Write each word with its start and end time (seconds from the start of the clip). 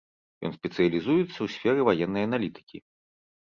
Ён 0.47 0.53
спецыялізуецца 0.59 1.35
ў 1.41 1.47
сферы 1.57 1.79
ваеннай 1.89 2.27
аналітыкі. 2.29 2.77